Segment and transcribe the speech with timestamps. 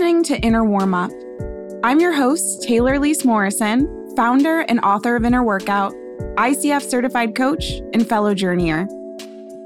[0.00, 1.10] listening to Inner Warm Up.
[1.84, 5.92] I'm your host, Taylor Elyse Morrison, founder and author of Inner Workout,
[6.36, 8.88] ICF certified coach, and fellow journeyer.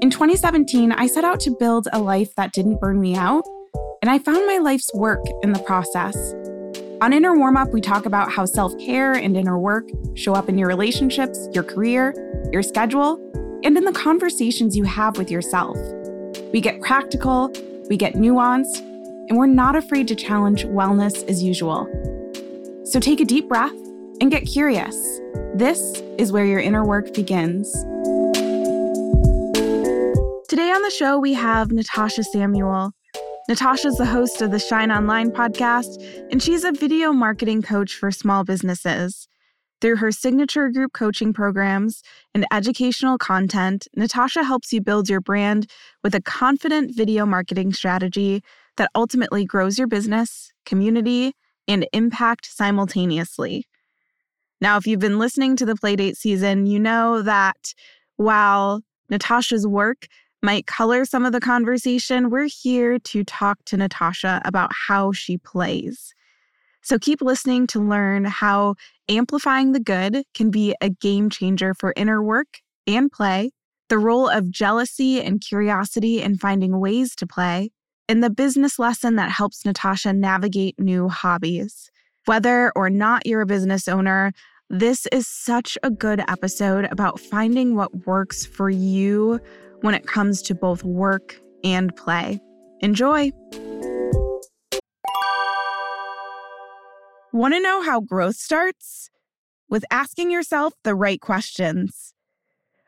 [0.01, 3.45] In 2017, I set out to build a life that didn't burn me out,
[4.01, 6.33] and I found my life's work in the process.
[6.99, 10.49] On Inner Warm Up, we talk about how self care and inner work show up
[10.49, 12.13] in your relationships, your career,
[12.51, 13.21] your schedule,
[13.63, 15.77] and in the conversations you have with yourself.
[16.51, 17.53] We get practical,
[17.89, 18.94] we get nuanced,
[19.27, 21.87] and we're not afraid to challenge wellness as usual.
[22.85, 23.75] So take a deep breath
[24.21, 24.95] and get curious.
[25.55, 27.71] This is where your inner work begins.
[30.47, 32.91] Today on the show, we have Natasha Samuel.
[33.49, 37.95] Natasha is the host of the Shine Online podcast, and she's a video marketing coach
[37.95, 39.27] for small businesses.
[39.81, 42.01] Through her signature group coaching programs
[42.33, 45.69] and educational content, Natasha helps you build your brand
[46.03, 48.41] with a confident video marketing strategy
[48.77, 51.33] that ultimately grows your business, community,
[51.67, 53.65] and impact simultaneously.
[54.61, 57.73] Now, if you've been listening to the Playdate season, you know that
[58.17, 60.07] while Natasha's work
[60.41, 65.37] might color some of the conversation, we're here to talk to Natasha about how she
[65.37, 66.13] plays.
[66.81, 68.75] So keep listening to learn how
[69.09, 73.51] amplifying the good can be a game changer for inner work and play,
[73.89, 77.71] the role of jealousy and curiosity in finding ways to play,
[78.07, 81.89] and the business lesson that helps Natasha navigate new hobbies.
[82.25, 84.31] Whether or not you're a business owner,
[84.69, 89.39] this is such a good episode about finding what works for you
[89.81, 92.39] when it comes to both work and play.
[92.79, 93.31] Enjoy!
[97.31, 99.09] Want to know how growth starts?
[99.69, 102.14] With asking yourself the right questions.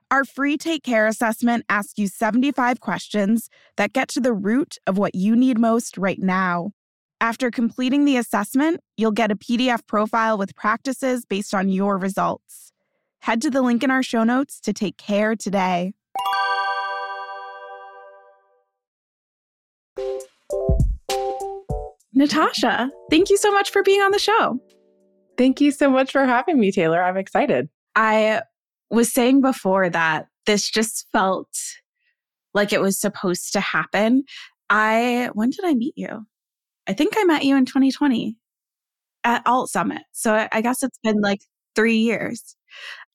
[0.10, 4.98] Our free Take Care assessment asks you 75 questions that get to the root of
[4.98, 6.72] what you need most right now.
[7.20, 12.72] After completing the assessment, you'll get a PDF profile with practices based on your results.
[13.20, 15.94] Head to the link in our show notes to take care today.
[22.14, 24.58] Natasha, thank you so much for being on the show.
[25.38, 27.04] Thank you so much for having me, Taylor.
[27.04, 27.68] I'm excited.
[27.96, 28.42] I
[28.90, 31.50] was saying before that this just felt
[32.54, 34.24] like it was supposed to happen.
[34.70, 36.26] I, when did I meet you?
[36.88, 38.36] I think I met you in 2020
[39.24, 40.04] at Alt Summit.
[40.14, 41.40] So I guess it's been like
[41.76, 42.56] three years.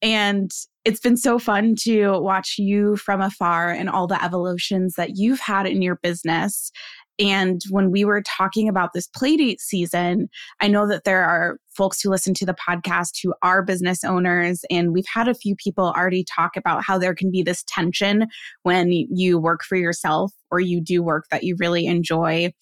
[0.02, 0.50] And
[0.84, 5.40] it's been so fun to watch you from afar and all the evolutions that you've
[5.40, 6.72] had in your business
[7.18, 10.28] and when we were talking about this playdate season,
[10.60, 14.64] I know that there are folks who listen to the podcast who are business owners.
[14.70, 18.26] And we've had a few people already talk about how there can be this tension
[18.62, 22.52] when you work for yourself or you do work that you really enjoy.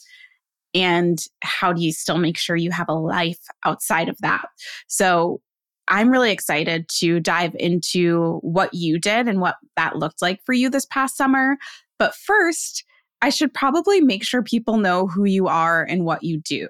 [0.74, 4.46] And how do you still make sure you have a life outside of that?
[4.88, 5.40] So
[5.88, 10.52] I'm really excited to dive into what you did and what that looked like for
[10.52, 11.56] you this past summer.
[11.98, 12.84] But first,
[13.22, 16.68] I should probably make sure people know who you are and what you do.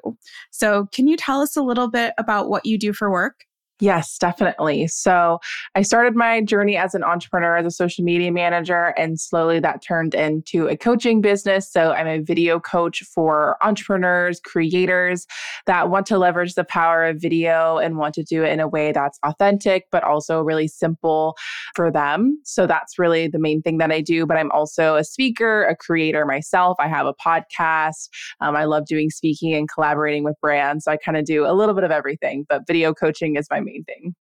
[0.51, 3.45] So, can you tell us a little bit about what you do for work?
[3.81, 4.87] Yes, definitely.
[4.89, 5.41] So
[5.75, 9.83] I started my journey as an entrepreneur, as a social media manager, and slowly that
[9.83, 11.73] turned into a coaching business.
[11.73, 15.27] So I'm a video coach for entrepreneurs, creators
[15.65, 18.69] that want to leverage the power of video and want to do it in a
[18.69, 21.35] way that's authentic, but also really simple
[21.75, 22.39] for them.
[22.45, 24.27] So that's really the main thing that I do.
[24.27, 26.77] But I'm also a speaker, a creator myself.
[26.79, 28.11] I have a podcast.
[28.43, 30.85] Um, I love doing speaking and collaborating with brands.
[30.85, 33.61] So I kind of do a little bit of everything, but video coaching is my
[33.87, 34.15] thing.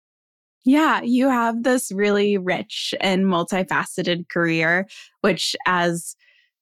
[0.65, 4.87] Yeah, you have this really rich and multifaceted career,
[5.21, 6.15] which, as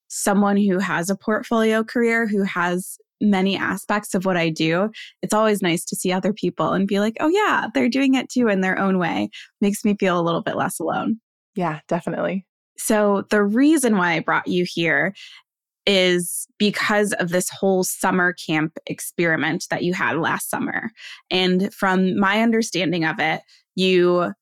[0.08, 4.90] someone who has a portfolio career, who has many aspects of what I do,
[5.22, 8.28] it's always nice to see other people and be like, oh, yeah, they're doing it
[8.28, 9.30] too in their own way.
[9.60, 11.20] Makes me feel a little bit less alone.
[11.56, 12.46] Yeah, definitely.
[12.78, 15.12] So, the reason why I brought you here
[15.88, 20.90] is because of this whole summer camp experiment that you had last summer.
[21.30, 23.40] And from my understanding of it,
[23.74, 24.32] you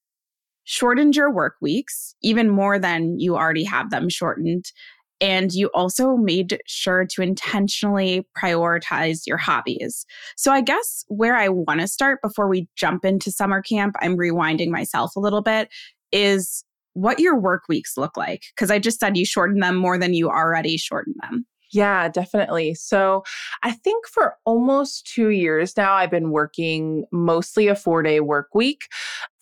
[0.65, 4.65] shortened your work weeks even more than you already have them shortened.
[5.21, 10.05] And you also made sure to intentionally prioritize your hobbies.
[10.37, 14.19] So, I guess where I want to start before we jump into summer camp, I'm
[14.19, 15.71] rewinding myself a little bit,
[16.13, 16.66] is
[16.97, 18.43] what your work weeks look like.
[18.55, 21.47] Because I just said you shorten them more than you already shorten them.
[21.73, 22.75] Yeah, definitely.
[22.75, 23.23] So
[23.63, 28.49] I think for almost two years now, I've been working mostly a four day work
[28.55, 28.85] week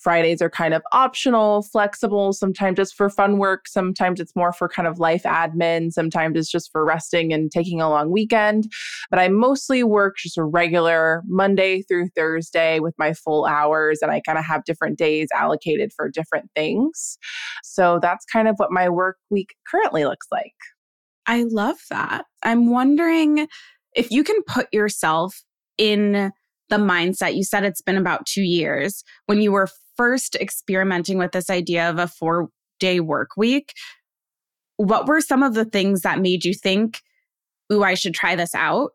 [0.05, 2.35] Fridays are kind of optional, flexible.
[2.35, 3.67] Sometimes it's for fun work.
[3.67, 5.93] Sometimes it's more for kind of life admin.
[5.93, 8.71] Sometimes it's just for resting and taking a long weekend.
[9.11, 14.01] But I mostly work just a regular Monday through Thursday with my full hours.
[14.03, 17.17] And I kind of have different days allocated for different things.
[17.63, 20.53] So that's kind of what my work week currently looks like.
[21.27, 22.27] I love that.
[22.43, 23.49] I'm wondering
[23.97, 25.43] if you can put yourself
[25.79, 26.31] in
[26.71, 27.37] the mindset.
[27.37, 31.89] You said it's been about two years when you were first experimenting with this idea
[31.89, 32.49] of a four
[32.81, 33.73] day work week.
[34.77, 37.01] What were some of the things that made you think,
[37.73, 38.91] ooh, I should try this out?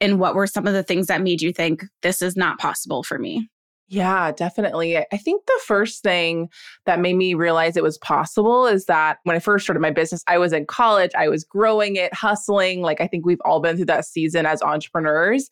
[0.00, 3.02] And what were some of the things that made you think this is not possible
[3.02, 3.48] for me?
[3.92, 4.96] Yeah, definitely.
[4.96, 6.48] I think the first thing
[6.86, 10.24] that made me realize it was possible is that when I first started my business,
[10.26, 12.80] I was in college, I was growing it, hustling.
[12.80, 15.46] Like I think we've all been through that season as entrepreneurs.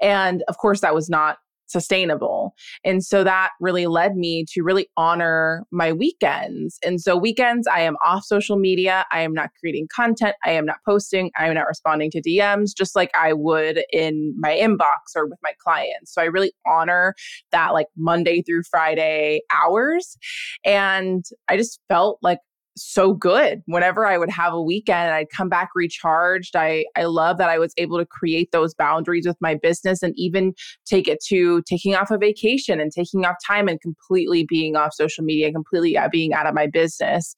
[0.00, 2.54] And of course, that was not sustainable.
[2.84, 6.78] And so that really led me to really honor my weekends.
[6.84, 9.04] And so weekends, I am off social media.
[9.10, 10.36] I am not creating content.
[10.44, 11.30] I am not posting.
[11.38, 15.38] I am not responding to DMs, just like I would in my inbox or with
[15.42, 16.14] my clients.
[16.14, 17.14] So I really honor
[17.52, 20.16] that like Monday through Friday hours.
[20.64, 22.38] And I just felt like
[22.76, 26.56] so good whenever I would have a weekend I'd come back recharged.
[26.56, 30.12] I I love that I was able to create those boundaries with my business and
[30.16, 30.54] even
[30.84, 34.92] take it to taking off a vacation and taking off time and completely being off
[34.94, 37.34] social media, completely being out of my business.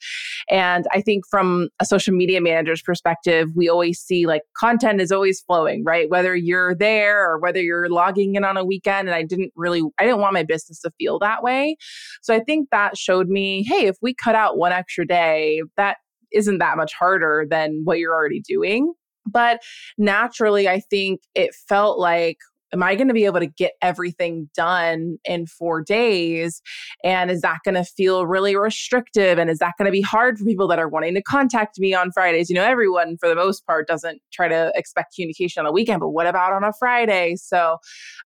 [0.48, 5.10] And I think from a social media manager's perspective, we always see like content is
[5.10, 6.08] always flowing, right?
[6.08, 9.82] Whether you're there or whether you're logging in on a weekend and I didn't really
[9.98, 11.76] I didn't want my business to feel that way.
[12.22, 15.96] So I think that showed me, hey, if we cut out one extra day that
[16.32, 18.92] isn't that much harder than what you're already doing.
[19.26, 19.62] But
[19.98, 22.38] naturally, I think it felt like
[22.72, 26.60] am I going to be able to get everything done in four days?
[27.04, 29.38] And is that going to feel really restrictive?
[29.38, 31.94] And is that going to be hard for people that are wanting to contact me
[31.94, 32.50] on Fridays?
[32.50, 36.00] You know, everyone for the most part doesn't try to expect communication on a weekend,
[36.00, 37.36] but what about on a Friday?
[37.36, 37.78] So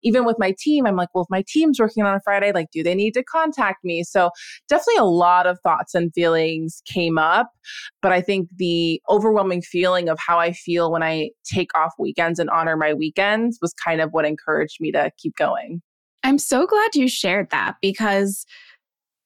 [0.02, 2.68] even with my team, I'm like, well, if my team's working on a Friday, like,
[2.72, 4.02] do they need to contact me?
[4.04, 4.30] So
[4.68, 7.50] definitely a lot of thoughts and feelings came up.
[8.02, 12.38] But I think the overwhelming feeling of how I feel when I take off weekends
[12.38, 15.82] and honor my weekends was kind of what encouraged me to keep going.
[16.22, 18.46] I'm so glad you shared that because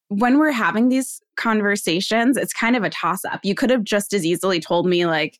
[0.09, 3.39] when we're having these conversations, it's kind of a toss up.
[3.43, 5.39] You could have just as easily told me, like,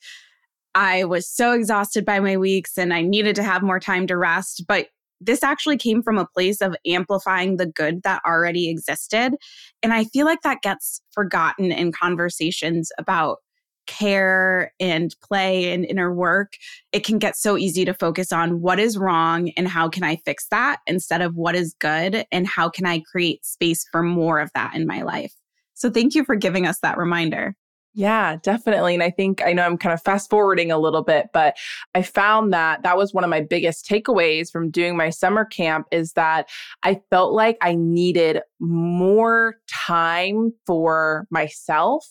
[0.74, 4.18] I was so exhausted by my weeks and I needed to have more time to
[4.18, 4.66] rest.
[4.68, 4.88] But
[5.22, 9.36] this actually came from a place of amplifying the good that already existed.
[9.82, 13.38] And I feel like that gets forgotten in conversations about
[13.88, 16.54] care and play and inner work,
[16.92, 20.18] it can get so easy to focus on what is wrong and how can I
[20.18, 24.40] fix that instead of what is good and how can I create space for more
[24.40, 25.34] of that in my life.
[25.74, 27.56] So thank you for giving us that reminder.
[27.98, 28.94] Yeah, definitely.
[28.94, 31.56] And I think I know I'm kind of fast forwarding a little bit, but
[31.94, 35.88] I found that that was one of my biggest takeaways from doing my summer camp
[35.92, 36.50] is that
[36.84, 42.06] I felt like I needed more time for myself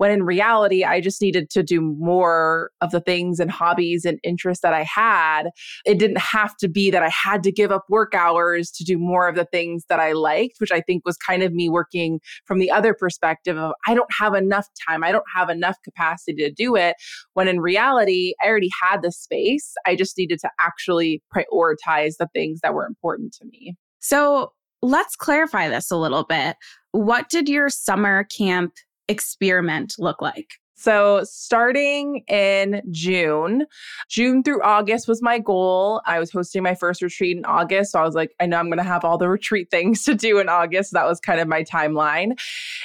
[0.00, 4.18] when in reality, I just needed to do more of the things and hobbies and
[4.22, 5.50] interests that I had.
[5.84, 8.96] It didn't have to be that I had to give up work hours to do
[8.96, 12.18] more of the things that I liked, which I think was kind of me working
[12.46, 16.44] from the other perspective of I don't have enough time, I don't have enough capacity
[16.44, 16.96] to do it.
[17.34, 19.74] When in reality, I already had the space.
[19.84, 23.76] I just needed to actually prioritize the things that were important to me.
[23.98, 26.56] So let's clarify this a little bit.
[26.92, 28.72] What did your summer camp
[29.10, 30.54] experiment look like?
[30.80, 33.66] So, starting in June,
[34.08, 36.00] June through August was my goal.
[36.06, 37.92] I was hosting my first retreat in August.
[37.92, 40.14] So, I was like, I know I'm going to have all the retreat things to
[40.14, 40.94] do in August.
[40.94, 42.40] That was kind of my timeline.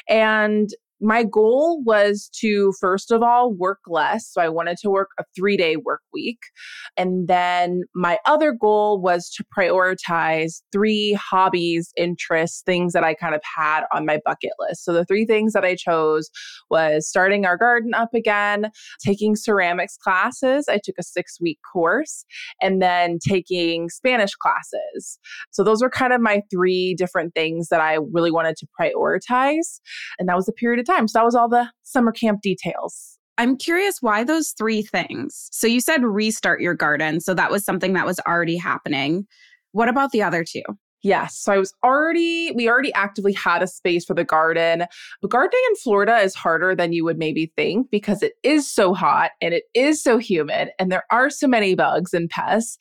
[0.09, 0.69] And
[1.01, 5.23] my goal was to first of all work less so i wanted to work a
[5.35, 6.39] 3 day work week
[6.95, 13.35] and then my other goal was to prioritize three hobbies interests things that i kind
[13.35, 14.85] of had on my bucket list.
[14.85, 16.29] So the three things that i chose
[16.69, 18.71] was starting our garden up again
[19.03, 22.25] taking ceramics classes i took a 6 week course
[22.61, 25.19] and then taking spanish classes.
[25.51, 29.81] So those were kind of my three different things that i really wanted to prioritize
[30.19, 31.07] and that was a period of time.
[31.07, 33.17] So that was all the summer camp details.
[33.37, 35.49] I'm curious why those three things.
[35.51, 37.19] So you said restart your garden.
[37.19, 39.25] So that was something that was already happening.
[39.73, 40.63] What about the other two?
[41.05, 41.37] Yes.
[41.37, 44.85] So I was already, we already actively had a space for the garden.
[45.21, 48.95] But gardening in Florida is harder than you would maybe think because it is so
[48.95, 52.77] hot and it is so humid and there are so many bugs and pests.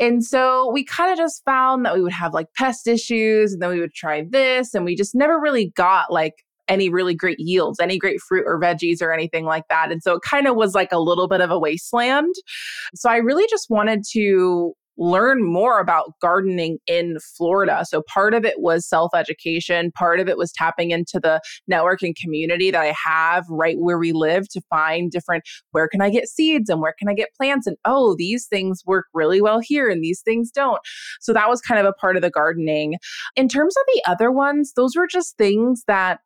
[0.00, 3.62] And so we kind of just found that we would have like pest issues and
[3.62, 6.34] then we would try this and we just never really got like
[6.68, 9.90] any really great yields, any great fruit or veggies or anything like that.
[9.90, 12.34] And so it kind of was like a little bit of a wasteland.
[12.94, 17.84] So I really just wanted to learn more about gardening in Florida.
[17.88, 22.14] So part of it was self education, part of it was tapping into the networking
[22.20, 26.28] community that I have right where we live to find different where can I get
[26.28, 29.88] seeds and where can I get plants and oh these things work really well here
[29.88, 30.80] and these things don't.
[31.20, 32.96] So that was kind of a part of the gardening.
[33.36, 36.20] In terms of the other ones, those were just things that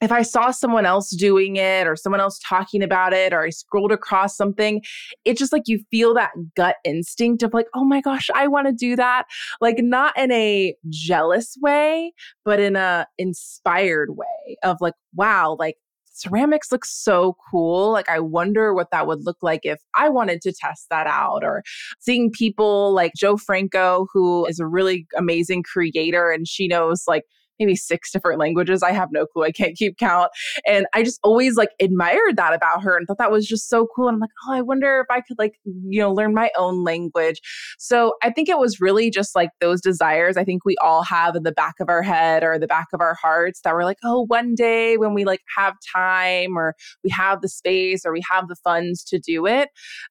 [0.00, 3.50] if I saw someone else doing it or someone else talking about it or I
[3.50, 4.82] scrolled across something,
[5.24, 8.66] it's just like you feel that gut instinct of like, oh my gosh, I want
[8.66, 9.24] to do that.
[9.60, 12.12] Like not in a jealous way,
[12.44, 15.76] but in a inspired way of like, wow, like
[16.12, 17.92] ceramics looks so cool.
[17.92, 21.42] Like, I wonder what that would look like if I wanted to test that out.
[21.44, 21.62] Or
[21.98, 27.24] seeing people like Jo Franco, who is a really amazing creator and she knows like
[27.60, 28.82] maybe six different languages.
[28.82, 29.44] I have no clue.
[29.44, 30.30] I can't keep count.
[30.66, 33.86] And I just always like admired that about her and thought that was just so
[33.94, 34.08] cool.
[34.08, 36.82] And I'm like, oh, I wonder if I could like, you know, learn my own
[36.82, 37.40] language.
[37.78, 41.36] So I think it was really just like those desires I think we all have
[41.36, 43.98] in the back of our head or the back of our hearts that we're like,
[44.02, 46.74] oh, one day when we like have time or
[47.04, 49.68] we have the space or we have the funds to do it.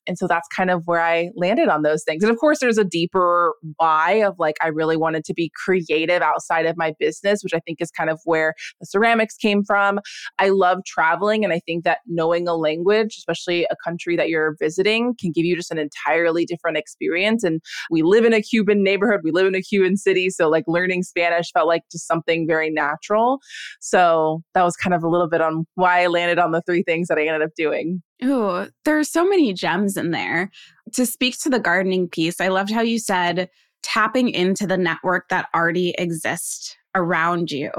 [0.07, 2.23] And so that's kind of where I landed on those things.
[2.23, 6.21] And of course, there's a deeper why of like, I really wanted to be creative
[6.21, 9.99] outside of my business which I think is kind of where the ceramics came from.
[10.37, 14.55] I love traveling, and I think that knowing a language, especially a country that you're
[14.59, 17.43] visiting, can give you just an entirely different experience.
[17.43, 20.29] And we live in a Cuban neighborhood, we live in a Cuban city.
[20.29, 23.39] So, like, learning Spanish felt like just something very natural.
[23.79, 26.83] So, that was kind of a little bit on why I landed on the three
[26.83, 28.01] things that I ended up doing.
[28.23, 30.51] Ooh, there are so many gems in there.
[30.93, 33.49] To speak to the gardening piece, I loved how you said
[33.83, 37.71] tapping into the network that already exists around you.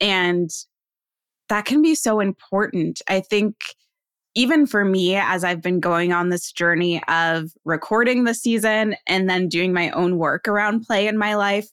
[0.00, 0.50] And
[1.48, 3.02] that can be so important.
[3.08, 3.56] I think
[4.34, 9.28] even for me, as I've been going on this journey of recording the season and
[9.28, 11.68] then doing my own work around play in my life,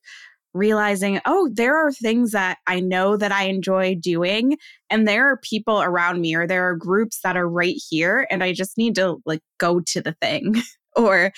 [0.53, 4.57] realizing, oh, there are things that I know that I enjoy doing.
[4.89, 8.27] And there are people around me, or there are groups that are right here.
[8.29, 10.55] And I just need to like go to the thing
[10.95, 11.31] or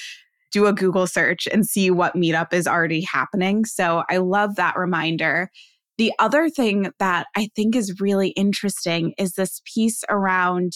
[0.51, 3.65] do a Google search and see what meetup is already happening.
[3.65, 5.49] So I love that reminder.
[5.97, 10.73] The other thing that I think is really interesting is this piece around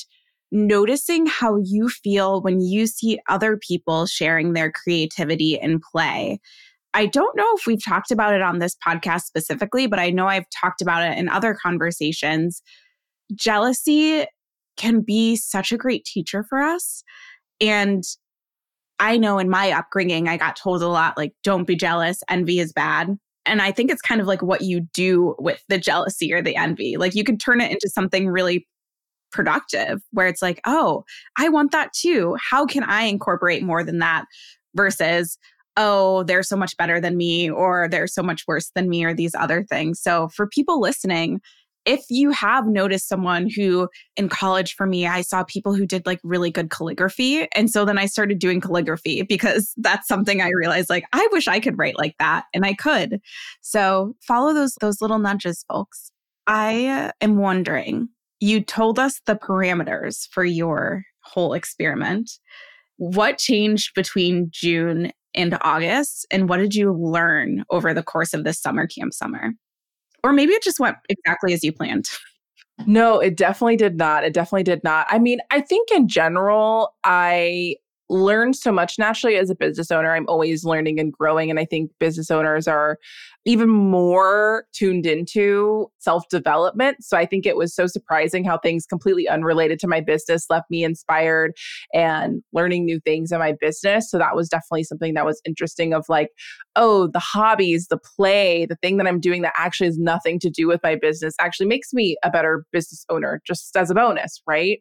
[0.51, 6.39] noticing how you feel when you see other people sharing their creativity and play.
[6.93, 10.27] I don't know if we've talked about it on this podcast specifically, but I know
[10.27, 12.61] I've talked about it in other conversations.
[13.33, 14.25] Jealousy
[14.77, 17.03] can be such a great teacher for us.
[17.59, 18.03] And
[18.99, 22.59] I know in my upbringing, I got told a lot like, don't be jealous, envy
[22.59, 23.17] is bad.
[23.45, 26.55] And I think it's kind of like what you do with the jealousy or the
[26.55, 26.97] envy.
[26.97, 28.67] Like you can turn it into something really
[29.31, 31.03] productive where it's like, oh,
[31.37, 32.37] I want that too.
[32.39, 34.25] How can I incorporate more than that
[34.75, 35.37] versus,
[35.77, 39.13] oh, they're so much better than me or they're so much worse than me or
[39.13, 40.01] these other things.
[40.01, 41.41] So for people listening,
[41.85, 43.87] if you have noticed someone who
[44.17, 47.85] in college for me i saw people who did like really good calligraphy and so
[47.85, 51.77] then i started doing calligraphy because that's something i realized like i wish i could
[51.77, 53.21] write like that and i could.
[53.61, 56.11] So follow those those little nudges folks.
[56.47, 62.29] I am wondering you told us the parameters for your whole experiment.
[62.97, 68.43] What changed between june and august and what did you learn over the course of
[68.43, 69.51] this summer camp summer
[70.25, 72.09] or maybe it just went exactly as you planned.
[72.87, 74.23] No, it definitely did not.
[74.23, 75.05] It definitely did not.
[75.09, 77.75] I mean, I think in general, I
[78.09, 80.13] learned so much naturally as a business owner.
[80.13, 81.49] I'm always learning and growing.
[81.49, 82.97] And I think business owners are
[83.45, 86.97] even more tuned into self development.
[87.01, 90.69] So I think it was so surprising how things completely unrelated to my business left
[90.69, 91.53] me inspired
[91.93, 94.09] and learning new things in my business.
[94.09, 96.29] So that was definitely something that was interesting of like,
[96.75, 100.49] oh, the hobbies, the play, the thing that I'm doing that actually has nothing to
[100.49, 104.41] do with my business actually makes me a better business owner just as a bonus,
[104.47, 104.79] right?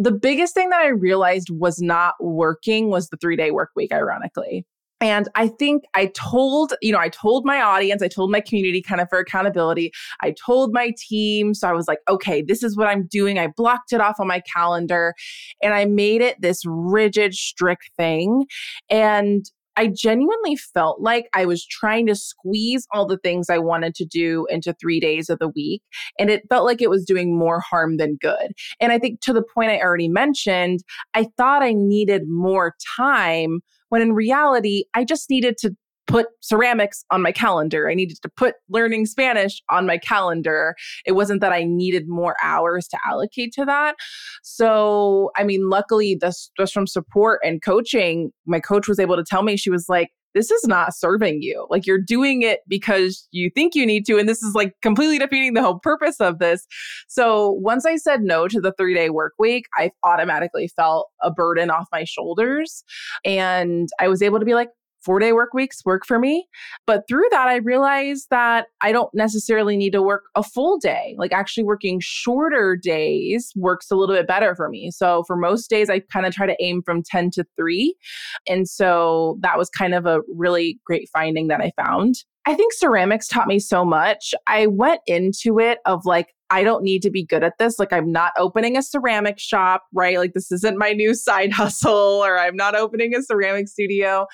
[0.00, 2.14] The biggest thing that I realized was not
[2.48, 4.64] working was the three day work week, ironically.
[5.00, 8.82] And I think I told, you know, I told my audience, I told my community
[8.82, 9.92] kind of for accountability.
[10.22, 11.54] I told my team.
[11.54, 13.38] So I was like, okay, this is what I'm doing.
[13.38, 15.14] I blocked it off on my calendar
[15.62, 18.46] and I made it this rigid, strict thing.
[18.90, 23.94] And I genuinely felt like I was trying to squeeze all the things I wanted
[23.94, 25.82] to do into three days of the week.
[26.18, 28.54] And it felt like it was doing more harm than good.
[28.80, 30.80] And I think to the point I already mentioned,
[31.14, 35.76] I thought I needed more time when in reality, I just needed to
[36.08, 37.88] put ceramics on my calendar.
[37.88, 40.74] I needed to put learning Spanish on my calendar.
[41.06, 43.94] It wasn't that I needed more hours to allocate to that.
[44.42, 49.24] So, I mean, luckily, this just from support and coaching, my coach was able to
[49.24, 51.66] tell me, she was like, this is not serving you.
[51.70, 54.18] Like you're doing it because you think you need to.
[54.18, 56.66] And this is like completely defeating the whole purpose of this.
[57.08, 61.30] So once I said no to the three day work week, I automatically felt a
[61.30, 62.84] burden off my shoulders.
[63.24, 64.68] And I was able to be like,
[65.04, 66.46] four day work weeks work for me.
[66.86, 71.14] But through that, I realized that I don't necessarily need to work a full day.
[71.18, 74.90] Like actually working shorter days works a little bit better for me.
[74.90, 77.94] So for most days, I kind of try to aim from 10 to 3.
[78.48, 82.16] And so that was kind of a really great finding that I found.
[82.46, 84.34] I think ceramics taught me so much.
[84.46, 87.78] I went into it of like, I don't need to be good at this.
[87.78, 90.18] Like, I'm not opening a ceramic shop, right?
[90.18, 94.26] Like, this isn't my new side hustle, or I'm not opening a ceramic studio.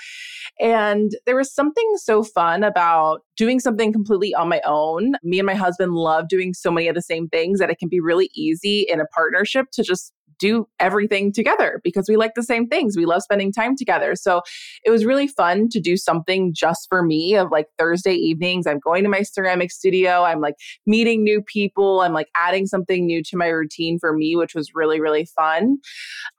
[0.61, 5.15] And there was something so fun about doing something completely on my own.
[5.23, 7.89] Me and my husband love doing so many of the same things that it can
[7.89, 10.13] be really easy in a partnership to just
[10.45, 12.99] do everything together because we like the same things.
[12.99, 14.15] We love spending time together.
[14.15, 14.43] So
[14.85, 18.67] it was really fun to do something just for me of like Thursday evenings.
[18.67, 20.23] I'm going to my ceramic studio.
[20.23, 22.03] I'm like meeting new people.
[22.03, 25.79] I'm like adding something new to my routine for me, which was really, really fun.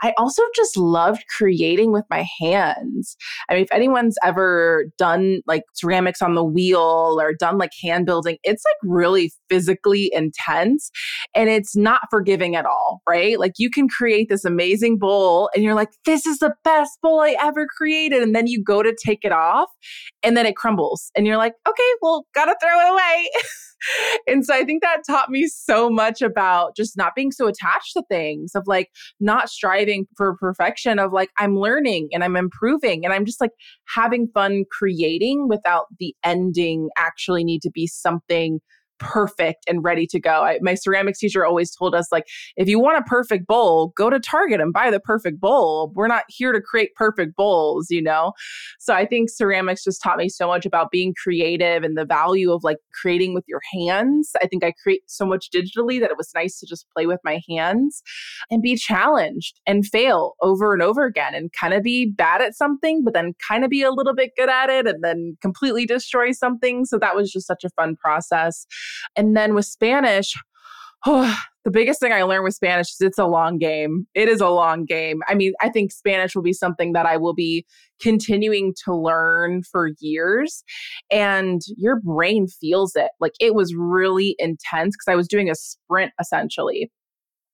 [0.04, 3.18] I also just loved creating with my hands.
[3.50, 8.06] I mean, if anyone's ever done like ceramics on the wheel or done like hand
[8.06, 10.92] building, it's like really physically intense
[11.34, 13.40] and it's not forgiving at all, right?
[13.40, 17.22] Like you can create this amazing bowl and you're like, this is the best bowl
[17.22, 18.22] I ever created.
[18.22, 19.70] And then you go to take it off
[20.24, 23.30] and then it crumbles and you're like, okay, well, gotta throw it away.
[24.28, 27.94] and so I think that taught me so much about just not being so attached
[27.94, 33.06] to things, of like not striving for perfection, of like I'm learning and I'm improving
[33.06, 33.52] and I'm just like
[33.94, 38.60] having fun creating without the ending actually need to be something
[39.00, 40.44] perfect and ready to go.
[40.44, 42.26] I, my ceramics teacher always told us like
[42.58, 45.92] if you want a perfect bowl, go to Target and buy the perfect bowl.
[45.96, 48.34] We're not here to create perfect bowls, you know.
[48.80, 52.52] So I think ceramics just taught me so much about being creative and the value
[52.52, 54.32] of like creating with your hands.
[54.42, 57.20] I think I create so much digitally that it was nice to just play with
[57.24, 58.02] my hands
[58.50, 62.56] and be challenged and fail over and over again and kind of be bad at
[62.56, 65.86] something but then kind of be a little bit good at it and then completely
[65.86, 66.86] destroy something.
[66.86, 68.66] So that was just such a fun process.
[69.16, 70.34] And then with Spanish,
[71.06, 74.06] oh, the biggest thing I learned with Spanish is it's a long game.
[74.14, 75.22] It is a long game.
[75.28, 77.66] I mean, I think Spanish will be something that I will be
[78.00, 80.64] continuing to learn for years.
[81.12, 83.10] And your brain feels it.
[83.20, 86.92] Like it was really intense because I was doing a sprint essentially.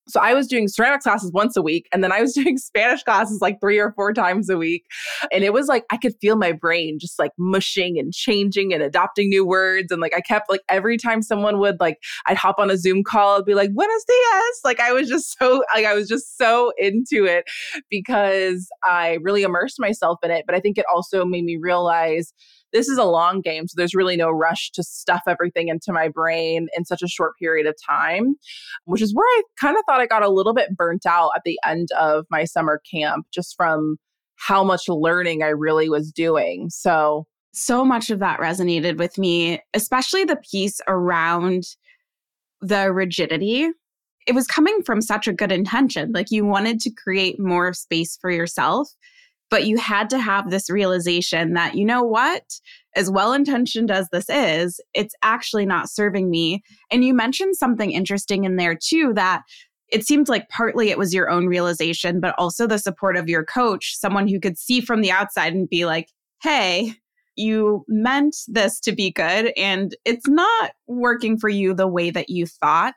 [0.08, 3.04] So I was doing ceramics classes once a week, and then I was doing Spanish
[3.04, 4.86] classes like three or four times a week.
[5.32, 8.84] And it was like I could feel my brain just like mushing and changing and
[8.84, 9.92] adopting new words.
[9.92, 13.04] And like I kept like every time someone would like, I'd hop on a Zoom
[13.04, 14.60] call, I'd be like, Buenos dias.
[14.64, 17.46] Like I was just so like I was just so into it
[17.90, 20.46] because I really immersed myself in it.
[20.46, 22.34] But I think it also made me realize
[22.74, 23.68] this is a long game.
[23.68, 27.38] So there's really no rush to stuff everything into my brain in such a short
[27.38, 28.36] period of time,
[28.86, 31.42] which is where I kind of thought I got a little bit burnt out at
[31.46, 33.98] the end of my summer camp just from
[34.36, 36.70] how much learning I really was doing.
[36.70, 41.64] So, so much of that resonated with me, especially the piece around
[42.62, 43.70] the rigidity.
[44.28, 46.12] It was coming from such a good intention.
[46.12, 48.90] Like you wanted to create more space for yourself
[49.52, 52.44] but you had to have this realization that, you know what?
[52.96, 56.64] As well intentioned as this is, it's actually not serving me.
[56.90, 59.44] And you mentioned something interesting in there too that
[59.92, 63.44] it seemed like partly it was your own realization, but also the support of your
[63.44, 66.08] coach, someone who could see from the outside and be like,
[66.42, 66.94] hey,
[67.36, 72.30] you meant this to be good and it's not working for you the way that
[72.30, 72.96] you thought.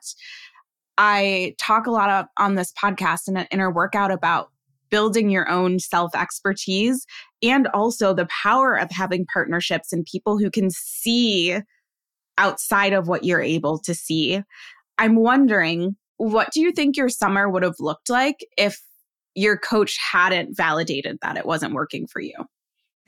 [0.97, 4.51] I talk a lot of, on this podcast and Inner Workout about
[4.89, 7.05] building your own self expertise
[7.41, 11.57] and also the power of having partnerships and people who can see
[12.37, 14.41] outside of what you're able to see.
[14.97, 18.79] I'm wondering, what do you think your summer would have looked like if
[19.35, 22.35] your coach hadn't validated that it wasn't working for you?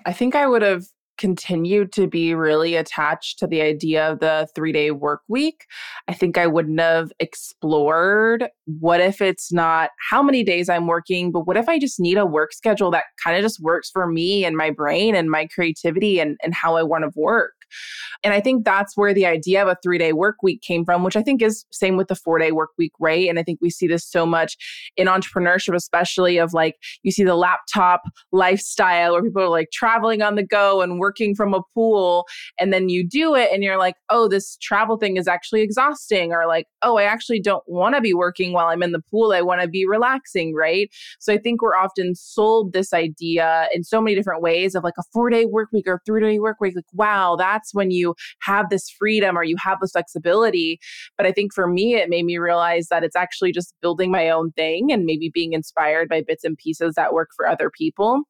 [0.06, 0.84] I think I would have
[1.18, 5.66] continued to be really attached to the idea of the three day work week,
[6.08, 8.48] I think I wouldn't have explored
[8.80, 12.18] what if it's not how many days I'm working, but what if I just need
[12.18, 15.48] a work schedule that kind of just works for me and my brain and my
[15.48, 17.54] creativity and, and how I want to work.
[18.24, 21.04] And I think that's where the idea of a three day work week came from,
[21.04, 23.30] which I think is same with the four day work week, right?
[23.30, 24.58] And I think we see this so much
[24.96, 28.02] in entrepreneurship, especially of like you see the laptop
[28.32, 32.26] lifestyle where people are like traveling on the go and working from a pool.
[32.60, 36.32] And then you do it and you're like, oh, this travel thing is actually exhausting.
[36.32, 39.32] Or like, oh, I actually don't want to be working while I'm in the pool.
[39.32, 40.90] I want to be relaxing, right?
[41.20, 44.94] So I think we're often sold this idea in so many different ways of like
[45.00, 46.76] a four day work week or three day work week.
[46.76, 50.80] Like, wow, that's when you have this freedom or you have this flexibility.
[51.18, 54.30] But I think for me, it made me realize that it's actually just building my
[54.30, 58.24] own thing and maybe being inspired by bits and pieces that work for other people.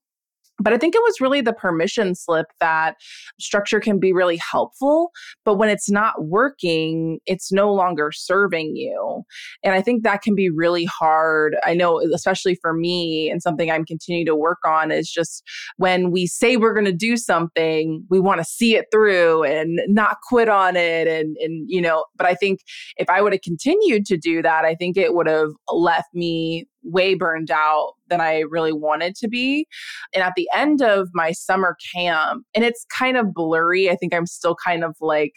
[0.60, 2.96] But I think it was really the permission slip that
[3.40, 5.12] structure can be really helpful.
[5.46, 9.24] But when it's not working, it's no longer serving you.
[9.64, 11.56] And I think that can be really hard.
[11.64, 15.44] I know, especially for me, and something I'm continuing to work on is just
[15.78, 19.80] when we say we're going to do something, we want to see it through and
[19.88, 21.08] not quit on it.
[21.08, 22.62] And, and, you know, but I think
[22.98, 26.68] if I would have continued to do that, I think it would have left me
[26.88, 29.68] way burned out than I really wanted to be.
[30.14, 34.14] And at the end of my summer camp, and it's kind of blurry, I think
[34.14, 35.34] I'm still kind of like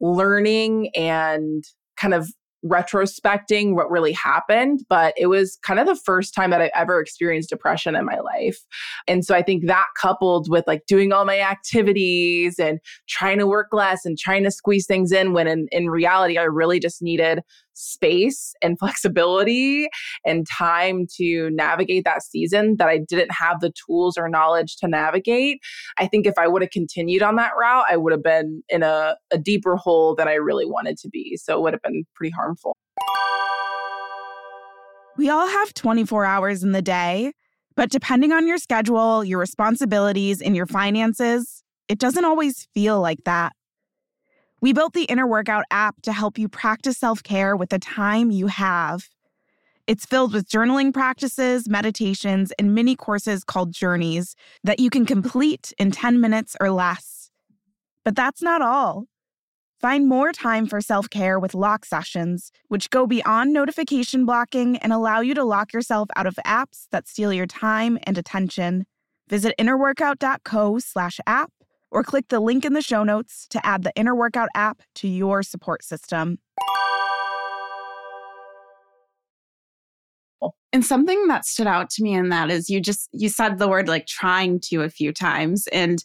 [0.00, 1.64] learning and
[1.96, 2.28] kind of
[2.64, 7.00] retrospecting what really happened, but it was kind of the first time that I ever
[7.00, 8.58] experienced depression in my life.
[9.06, 13.46] And so I think that coupled with like doing all my activities and trying to
[13.46, 17.02] work less and trying to squeeze things in when in, in reality, I really just
[17.02, 17.40] needed
[17.76, 19.88] space and flexibility
[20.24, 24.88] and time to navigate that season that I didn't have the tools or knowledge to
[24.88, 25.60] navigate.
[25.98, 28.82] I think if I would have continued on that route, I would have been in
[28.82, 31.36] a, a deeper hole than I really wanted to be.
[31.36, 32.76] So it would have been pretty harmful.
[35.16, 37.32] We all have 24 hours in the day,
[37.74, 43.24] but depending on your schedule, your responsibilities, and your finances, it doesn't always feel like
[43.24, 43.54] that.
[44.66, 48.32] We built the Inner Workout app to help you practice self care with the time
[48.32, 49.08] you have.
[49.86, 55.72] It's filled with journaling practices, meditations, and mini courses called Journeys that you can complete
[55.78, 57.30] in 10 minutes or less.
[58.04, 59.04] But that's not all.
[59.78, 64.92] Find more time for self care with lock sessions, which go beyond notification blocking and
[64.92, 68.84] allow you to lock yourself out of apps that steal your time and attention.
[69.28, 71.52] Visit innerworkout.co slash app
[71.96, 75.08] or click the link in the show notes to add the Inner Workout app to
[75.08, 76.38] your support system.
[80.74, 83.66] And something that stood out to me in that is you just you said the
[83.66, 86.04] word like trying to a few times and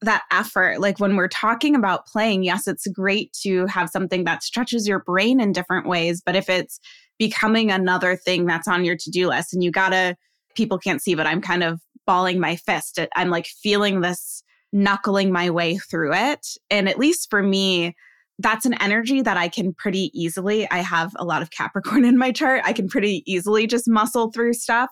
[0.00, 4.42] that effort like when we're talking about playing yes it's great to have something that
[4.42, 6.80] stretches your brain in different ways but if it's
[7.18, 10.16] becoming another thing that's on your to-do list and you got to
[10.54, 15.32] people can't see but I'm kind of balling my fist I'm like feeling this knuckling
[15.32, 16.46] my way through it.
[16.70, 17.94] And at least for me,
[18.38, 20.70] that's an energy that I can pretty easily.
[20.70, 22.62] I have a lot of Capricorn in my chart.
[22.64, 24.90] I can pretty easily just muscle through stuff.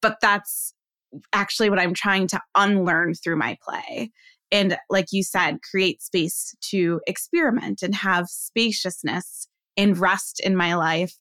[0.00, 0.74] But that's
[1.32, 4.10] actually what I'm trying to unlearn through my play.
[4.50, 10.74] And like you said, create space to experiment and have spaciousness and rest in my
[10.74, 11.14] life.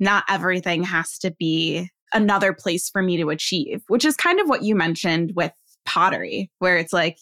[0.00, 4.48] Not everything has to be another place for me to achieve, which is kind of
[4.48, 5.52] what you mentioned with
[5.84, 7.18] pottery, where it's like,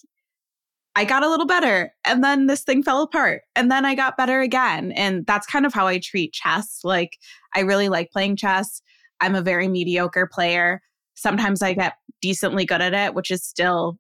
[0.96, 4.16] I got a little better and then this thing fell apart and then I got
[4.16, 4.92] better again.
[4.92, 6.80] And that's kind of how I treat chess.
[6.82, 7.18] Like,
[7.54, 8.80] I really like playing chess.
[9.20, 10.80] I'm a very mediocre player.
[11.14, 13.98] Sometimes I get decently good at it, which is still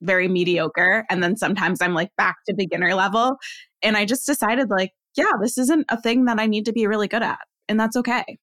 [0.00, 1.04] very mediocre.
[1.10, 3.36] And then sometimes I'm like back to beginner level.
[3.82, 6.86] And I just decided, like, yeah, this isn't a thing that I need to be
[6.86, 7.40] really good at.
[7.68, 8.38] And that's okay.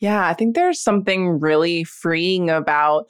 [0.00, 3.06] Yeah, I think there's something really freeing about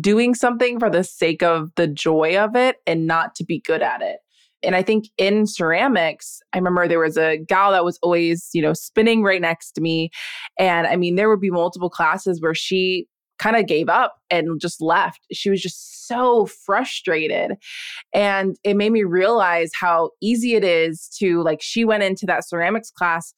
[0.00, 3.82] doing something for the sake of the joy of it and not to be good
[3.82, 4.18] at it.
[4.62, 8.62] And I think in ceramics, I remember there was a gal that was always, you
[8.62, 10.10] know, spinning right next to me.
[10.58, 13.06] And I mean, there would be multiple classes where she
[13.38, 15.18] kind of gave up and just left.
[15.32, 17.56] She was just so frustrated.
[18.12, 22.46] And it made me realize how easy it is to, like, she went into that
[22.46, 23.34] ceramics class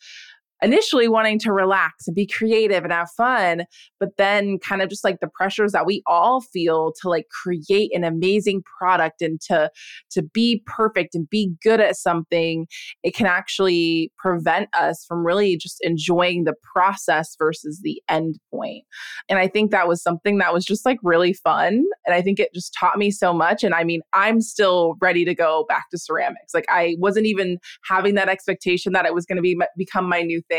[0.64, 3.64] initially wanting to relax and be creative and have fun,
[4.00, 7.94] but then kind of just like the pressures that we all feel to like create
[7.94, 9.70] an amazing product and to
[10.10, 12.66] to be perfect and be good at something,
[13.02, 18.84] it can actually prevent us from really just enjoying the process versus the end point.
[19.28, 22.40] And I think that was something that was just like really fun and I think
[22.40, 25.84] it just taught me so much and I mean, I'm still ready to go back
[25.90, 26.54] to ceramics.
[26.54, 30.22] Like I wasn't even having that expectation that it was going to be become my
[30.22, 30.53] new thing.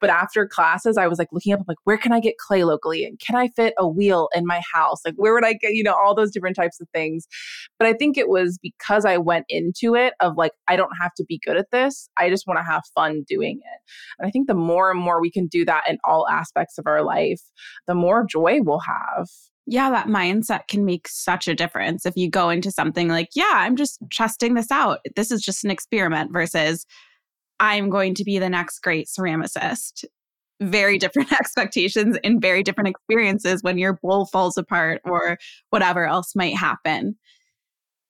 [0.00, 3.04] But after classes, I was like looking up, like, where can I get clay locally?
[3.04, 5.00] And can I fit a wheel in my house?
[5.04, 7.26] Like, where would I get, you know, all those different types of things.
[7.78, 11.14] But I think it was because I went into it of like, I don't have
[11.14, 12.08] to be good at this.
[12.16, 13.80] I just want to have fun doing it.
[14.18, 16.86] And I think the more and more we can do that in all aspects of
[16.86, 17.40] our life,
[17.86, 19.28] the more joy we'll have.
[19.66, 23.52] Yeah, that mindset can make such a difference if you go into something like, yeah,
[23.54, 24.98] I'm just testing this out.
[25.14, 26.86] This is just an experiment versus
[27.60, 30.04] I'm going to be the next great ceramicist.
[30.60, 36.34] Very different expectations and very different experiences when your bowl falls apart or whatever else
[36.34, 37.16] might happen.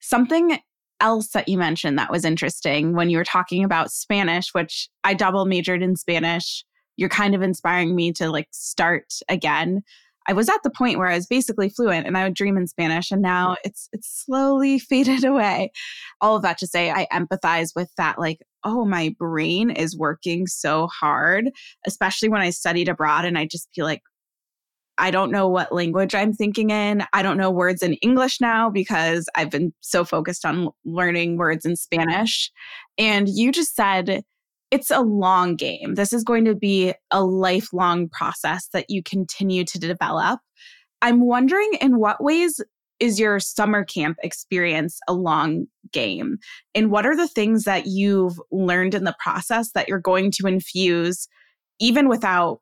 [0.01, 0.59] Something
[1.01, 5.15] else that you mentioned that was interesting when you were talking about Spanish, which I
[5.15, 6.65] double majored in Spanish.
[6.97, 9.83] You're kind of inspiring me to like start again.
[10.29, 12.67] I was at the point where I was basically fluent and I would dream in
[12.67, 13.69] Spanish and now mm-hmm.
[13.69, 15.73] it's it's slowly faded away.
[16.21, 20.47] All of that to say I empathize with that like oh my brain is working
[20.47, 21.51] so hard,
[21.87, 24.03] especially when I studied abroad and I just feel like
[24.99, 27.03] I don't know what language I'm thinking in.
[27.15, 31.65] I don't know words in English now because I've been so focused on learning words
[31.65, 32.53] in Spanish.
[32.99, 34.23] And you just said
[34.71, 35.95] it's a long game.
[35.95, 40.41] This is going to be a lifelong process that you continue to develop.
[41.03, 42.61] I'm wondering in what ways
[43.01, 46.39] is your summer camp experience a long game?
[46.75, 50.47] And what are the things that you've learned in the process that you're going to
[50.47, 51.27] infuse
[51.81, 52.61] even without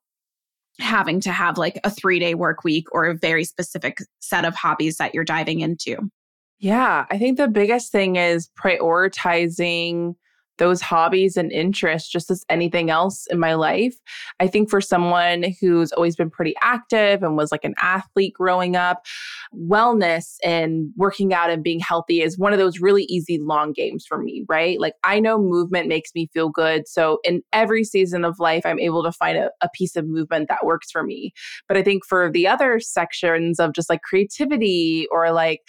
[0.79, 4.55] having to have like a three day work week or a very specific set of
[4.55, 5.99] hobbies that you're diving into?
[6.61, 10.14] Yeah, I think the biggest thing is prioritizing
[10.59, 13.94] those hobbies and interests just as anything else in my life.
[14.40, 18.77] I think for someone who's always been pretty active and was like an athlete growing
[18.77, 19.07] up,
[19.55, 24.05] wellness and working out and being healthy is one of those really easy long games
[24.07, 24.81] for me, right?
[24.81, 26.87] Like I know movement makes me feel good.
[26.87, 30.49] So in every season of life, I'm able to find a, a piece of movement
[30.49, 31.33] that works for me.
[31.66, 35.61] But I think for the other sections of just like creativity or like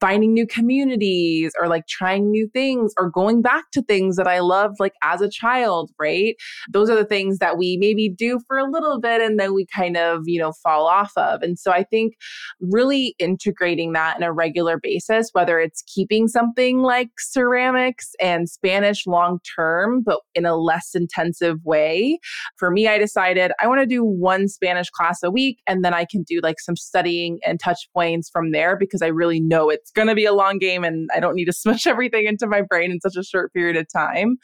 [0.00, 4.40] finding new communities or like trying new things or going back to things that I
[4.40, 6.36] loved like as a child, right?
[6.72, 9.66] Those are the things that we maybe do for a little bit and then we
[9.74, 11.42] kind of, you know, fall off of.
[11.42, 12.14] And so I think
[12.60, 19.06] really integrating that in a regular basis, whether it's keeping something like ceramics and Spanish
[19.06, 22.18] long term, but in a less intensive way.
[22.56, 25.92] For me, I decided I want to do one Spanish class a week and then
[25.92, 29.68] I can do like some studying and touch points from there because I really know
[29.68, 32.26] it's it's going to be a long game and I don't need to smush everything
[32.26, 34.36] into my brain in such a short period of time.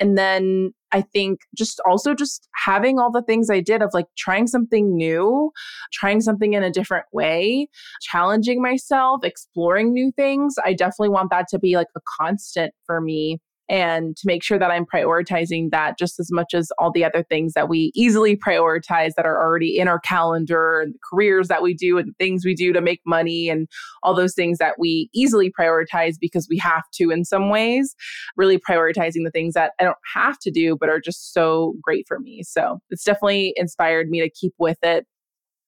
[0.00, 4.06] And then I think just also just having all the things I did of like
[4.16, 5.50] trying something new,
[5.92, 7.68] trying something in a different way,
[8.00, 10.54] challenging myself, exploring new things.
[10.64, 14.58] I definitely want that to be like a constant for me and to make sure
[14.58, 18.36] that I'm prioritizing that just as much as all the other things that we easily
[18.36, 22.44] prioritize that are already in our calendar and the careers that we do and things
[22.44, 23.68] we do to make money and
[24.02, 27.94] all those things that we easily prioritize because we have to in some ways,
[28.36, 32.06] really prioritizing the things that I don't have to do but are just so great
[32.08, 32.42] for me.
[32.42, 35.06] So it's definitely inspired me to keep with it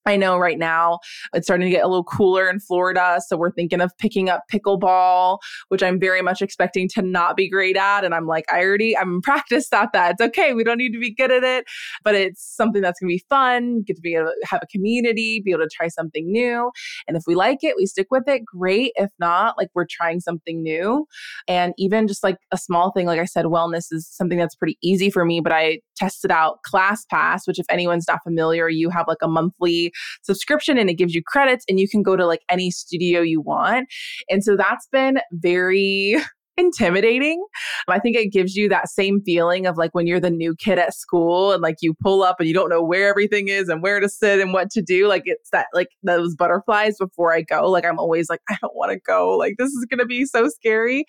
[0.06, 1.00] I know right now
[1.34, 3.20] it's starting to get a little cooler in Florida.
[3.26, 7.48] So we're thinking of picking up pickleball, which I'm very much expecting to not be
[7.48, 8.04] great at.
[8.04, 10.12] And I'm like, I already, I'm practiced at that.
[10.12, 10.54] It's okay.
[10.54, 11.66] We don't need to be good at it,
[12.02, 14.66] but it's something that's going to be fun, get to be able to have a
[14.66, 16.70] community, be able to try something new.
[17.06, 18.44] And if we like it, we stick with it.
[18.44, 18.92] Great.
[18.96, 21.06] If not, like we're trying something new.
[21.46, 24.78] And even just like a small thing, like I said, wellness is something that's pretty
[24.82, 29.06] easy for me, but I tested out ClassPass, which if anyone's not familiar, you have
[29.06, 29.89] like a monthly
[30.22, 33.40] subscription and it gives you credits and you can go to like any studio you
[33.40, 33.88] want.
[34.28, 36.16] And so that's been very
[36.60, 37.44] intimidating.
[37.88, 40.78] I think it gives you that same feeling of like when you're the new kid
[40.78, 43.82] at school and like you pull up and you don't know where everything is and
[43.82, 45.08] where to sit and what to do.
[45.08, 47.68] Like it's that like those butterflies before I go.
[47.68, 49.36] Like I'm always like, I don't want to go.
[49.36, 51.04] Like this is going to be so scary.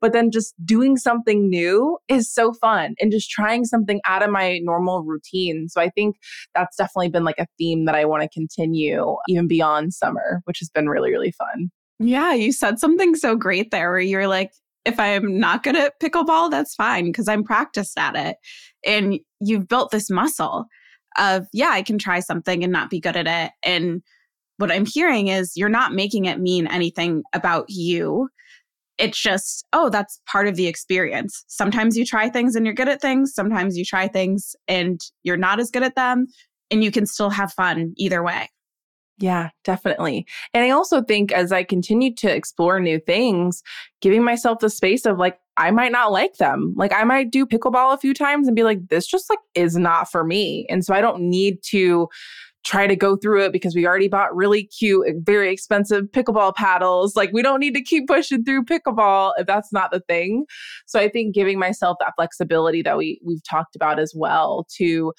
[0.00, 4.30] But then just doing something new is so fun and just trying something out of
[4.30, 5.68] my normal routine.
[5.68, 6.16] So I think
[6.54, 10.58] that's definitely been like a theme that I want to continue even beyond summer, which
[10.58, 11.70] has been really, really fun.
[12.00, 14.50] Yeah, you said something so great there where you're like,
[14.84, 18.36] if I'm not good at pickleball, that's fine because I'm practiced at it.
[18.86, 20.66] And you've built this muscle
[21.16, 23.52] of, yeah, I can try something and not be good at it.
[23.62, 24.02] And
[24.58, 28.28] what I'm hearing is you're not making it mean anything about you.
[28.98, 31.44] It's just, oh, that's part of the experience.
[31.48, 33.34] Sometimes you try things and you're good at things.
[33.34, 36.26] Sometimes you try things and you're not as good at them.
[36.70, 38.48] And you can still have fun either way.
[39.18, 40.26] Yeah, definitely.
[40.52, 43.62] And I also think as I continue to explore new things,
[44.00, 46.74] giving myself the space of like, I might not like them.
[46.76, 49.76] Like, I might do pickleball a few times and be like, this just like is
[49.76, 50.66] not for me.
[50.68, 52.08] And so I don't need to
[52.64, 57.14] try to go through it because we already bought really cute, very expensive pickleball paddles.
[57.14, 60.46] Like, we don't need to keep pushing through pickleball if that's not the thing.
[60.86, 65.12] So I think giving myself that flexibility that we we've talked about as well to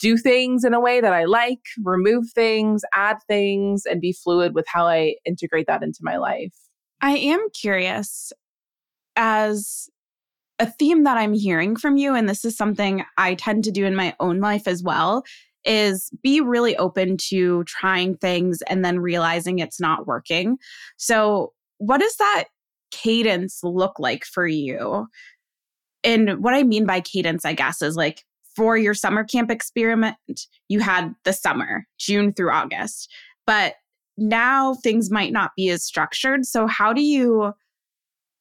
[0.00, 4.54] do things in a way that I like, remove things, add things, and be fluid
[4.54, 6.54] with how I integrate that into my life.
[7.00, 8.32] I am curious
[9.16, 9.88] as
[10.58, 13.84] a theme that I'm hearing from you, and this is something I tend to do
[13.84, 15.22] in my own life as well,
[15.64, 20.56] is be really open to trying things and then realizing it's not working.
[20.96, 22.44] So, what does that
[22.90, 25.06] cadence look like for you?
[26.04, 28.24] And what I mean by cadence, I guess, is like
[28.56, 33.10] for your summer camp experiment, you had the summer, June through August.
[33.46, 33.74] But
[34.16, 36.44] now things might not be as structured.
[36.46, 37.52] So, how do you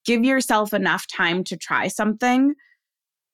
[0.06, 2.56] give yourself enough time to try something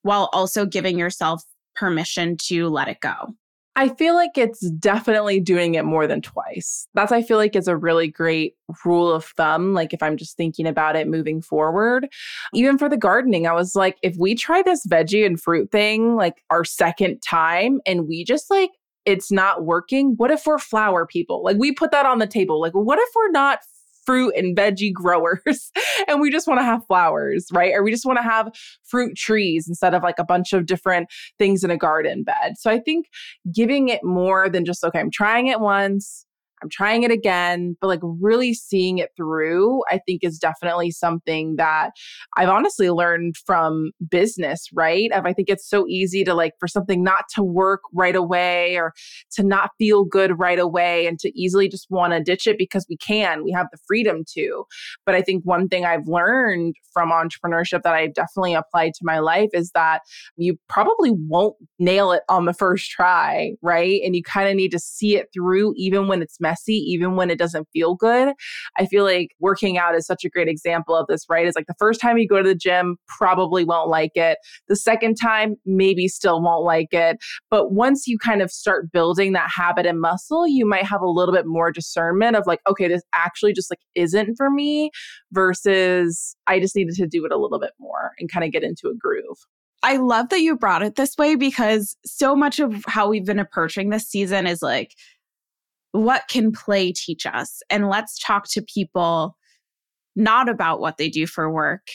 [0.02, 1.42] while also giving yourself
[1.74, 3.34] permission to let it go?
[3.78, 6.88] I feel like it's definitely doing it more than twice.
[6.94, 9.74] That's, I feel like, is a really great rule of thumb.
[9.74, 12.08] Like, if I'm just thinking about it moving forward,
[12.54, 16.16] even for the gardening, I was like, if we try this veggie and fruit thing
[16.16, 18.70] like our second time and we just like,
[19.04, 20.14] it's not working.
[20.16, 21.44] What if we're flower people?
[21.44, 22.60] Like, we put that on the table.
[22.60, 23.60] Like, what if we're not
[24.06, 25.70] fruit and veggie growers
[26.08, 27.72] and we just want to have flowers, right?
[27.74, 28.48] Or we just want to have
[28.84, 32.54] fruit trees instead of like a bunch of different things in a garden bed.
[32.56, 33.06] So I think
[33.52, 36.25] giving it more than just, okay, I'm trying it once.
[36.62, 41.56] I'm trying it again, but like really seeing it through, I think is definitely something
[41.56, 41.90] that
[42.36, 45.12] I've honestly learned from business, right?
[45.12, 48.76] Of I think it's so easy to like for something not to work right away
[48.76, 48.94] or
[49.32, 52.86] to not feel good right away and to easily just want to ditch it because
[52.88, 54.64] we can, we have the freedom to.
[55.04, 59.18] But I think one thing I've learned from entrepreneurship that I've definitely applied to my
[59.18, 60.00] life is that
[60.36, 64.00] you probably won't nail it on the first try, right?
[64.02, 67.28] And you kind of need to see it through even when it's messy, even when
[67.28, 68.34] it doesn't feel good.
[68.78, 71.46] I feel like working out is such a great example of this, right?
[71.46, 74.38] It's like the first time you go to the gym, probably won't like it.
[74.68, 77.16] The second time, maybe still won't like it.
[77.50, 81.10] But once you kind of start building that habit and muscle, you might have a
[81.10, 84.90] little bit more discernment of like, okay, this actually just like isn't for me
[85.32, 88.62] versus I just needed to do it a little bit more and kind of get
[88.62, 89.38] into a groove.
[89.82, 93.38] I love that you brought it this way because so much of how we've been
[93.38, 94.92] approaching this season is like
[95.96, 97.62] what can play teach us?
[97.70, 99.36] And let's talk to people
[100.14, 101.86] not about what they do for work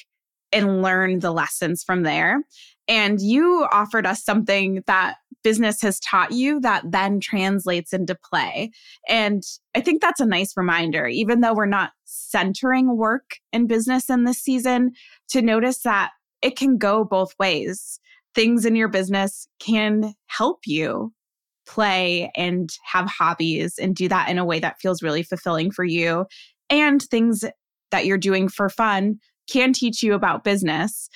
[0.52, 2.44] and learn the lessons from there.
[2.88, 8.72] And you offered us something that business has taught you that then translates into play.
[9.08, 14.10] And I think that's a nice reminder, even though we're not centering work and business
[14.10, 14.92] in this season,
[15.30, 16.12] to notice that
[16.42, 18.00] it can go both ways.
[18.36, 21.14] Things in your business can help you
[21.72, 25.86] play and have hobbies and do that in a way that feels really fulfilling for
[25.86, 26.26] you.
[26.70, 27.46] And things
[27.92, 31.10] that you're doing for fun can teach you about business.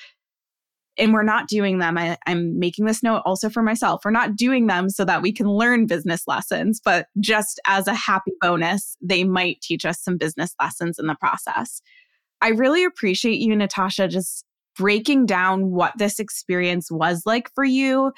[0.98, 1.98] And we're not doing them.
[1.98, 4.00] I, am making this note also for myself.
[4.02, 7.94] We're not doing them so that we can learn business lessons, but just as a
[7.94, 11.82] happy bonus, they might teach us some business lessons in the process.
[12.40, 18.12] I really appreciate you, Natasha, just breaking down what this experience was like for you,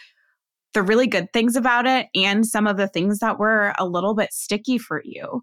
[0.79, 4.14] the really good things about it and some of the things that were a little
[4.14, 5.43] bit sticky for you.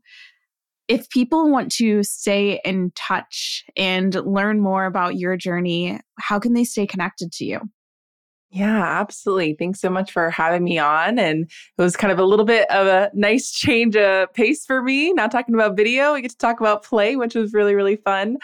[0.88, 6.54] If people want to stay in touch and learn more about your journey, how can
[6.54, 7.60] they stay connected to you?
[8.56, 9.54] Yeah, absolutely.
[9.60, 11.20] Thanks so much for having me on.
[11.20, 14.82] And it was kind of a little bit of a nice change of pace for
[14.82, 15.12] me.
[15.12, 18.38] Not talking about video, we get to talk about play, which was really, really fun.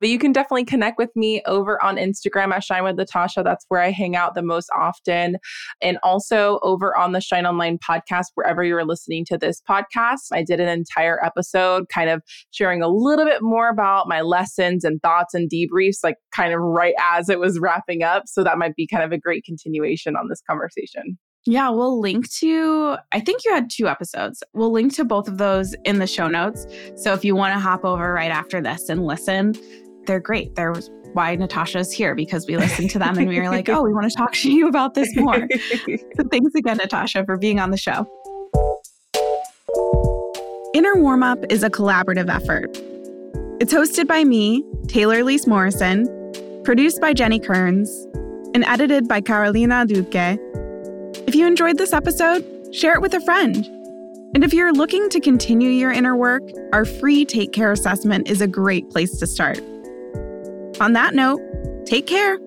[0.00, 3.42] But you can definitely connect with me over on Instagram at Shine with Natasha.
[3.42, 5.36] That's where I hang out the most often.
[5.82, 10.28] And also over on the Shine Online podcast, wherever you're listening to this podcast.
[10.32, 14.82] I did an entire episode kind of sharing a little bit more about my lessons
[14.82, 18.24] and thoughts and debriefs, like kind of right as it was wrapping up.
[18.26, 21.18] So that might be kind of a great continuation on this conversation.
[21.46, 24.42] Yeah, we'll link to, I think you had two episodes.
[24.52, 26.66] We'll link to both of those in the show notes.
[26.96, 29.54] So if you want to hop over right after this and listen,
[30.06, 30.54] they're great.
[30.54, 30.74] They're
[31.14, 34.10] why Natasha's here because we listened to them and we were like, oh, we want
[34.10, 35.48] to talk to you about this more.
[35.86, 38.06] so thanks again, Natasha, for being on the show.
[40.74, 42.76] Inner Workout is a collaborative effort.
[43.60, 46.06] It's hosted by me, Taylor Elyse Morrison,
[46.68, 48.06] produced by Jenny Kearns,
[48.52, 50.38] and edited by Carolina Duque.
[51.26, 52.44] If you enjoyed this episode,
[52.74, 53.64] share it with a friend.
[54.34, 56.42] And if you're looking to continue your inner work,
[56.74, 59.60] our free Take Care assessment is a great place to start.
[60.78, 61.40] On that note,
[61.86, 62.38] take care.